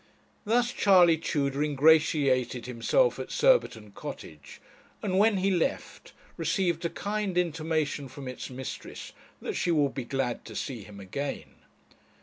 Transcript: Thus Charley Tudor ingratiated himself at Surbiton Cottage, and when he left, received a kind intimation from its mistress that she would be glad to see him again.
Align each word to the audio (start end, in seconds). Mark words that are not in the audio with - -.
Thus 0.45 0.73
Charley 0.73 1.15
Tudor 1.15 1.61
ingratiated 1.63 2.65
himself 2.65 3.19
at 3.19 3.29
Surbiton 3.29 3.91
Cottage, 3.91 4.59
and 5.03 5.19
when 5.19 5.37
he 5.37 5.51
left, 5.51 6.13
received 6.37 6.83
a 6.83 6.89
kind 6.89 7.37
intimation 7.37 8.07
from 8.07 8.27
its 8.27 8.49
mistress 8.49 9.11
that 9.43 9.53
she 9.53 9.69
would 9.69 9.93
be 9.93 10.05
glad 10.05 10.43
to 10.45 10.55
see 10.55 10.81
him 10.81 10.99
again. 10.99 11.53